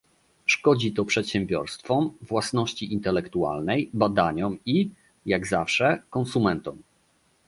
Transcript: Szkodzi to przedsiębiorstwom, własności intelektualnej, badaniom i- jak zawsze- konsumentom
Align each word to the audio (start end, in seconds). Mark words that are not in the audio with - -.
Szkodzi 0.45 0.91
to 0.93 1.05
przedsiębiorstwom, 1.05 2.13
własności 2.21 2.93
intelektualnej, 2.93 3.89
badaniom 3.93 4.57
i- 4.65 4.89
jak 5.25 5.47
zawsze- 5.47 6.01
konsumentom 6.09 6.83